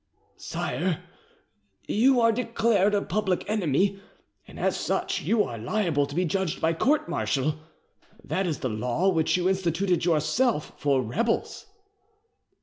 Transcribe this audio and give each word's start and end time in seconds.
"Sire, 0.37 1.03
you 1.87 2.19
are 2.21 2.31
declared 2.31 2.95
a 2.95 3.03
public 3.03 3.47
enemy, 3.47 3.99
and 4.47 4.59
as 4.59 4.75
such 4.75 5.21
you 5.21 5.43
are 5.43 5.59
liable 5.59 6.07
to 6.07 6.15
be 6.15 6.25
judged 6.25 6.59
by 6.59 6.73
court 6.73 7.07
martial: 7.07 7.59
that 8.23 8.47
is 8.47 8.61
the 8.61 8.67
law 8.69 9.09
which 9.09 9.37
you 9.37 9.47
instituted 9.47 10.03
yourself 10.03 10.73
for 10.75 11.03
rebels." 11.03 11.67